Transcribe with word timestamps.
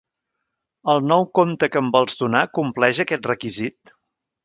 El 0.93 1.03
nou 1.11 1.27
compte 1.41 1.71
que 1.75 1.81
em 1.83 1.93
vols 1.99 2.19
donar 2.25 2.43
compleix 2.61 3.07
aquest 3.07 3.33
requisit? 3.35 3.99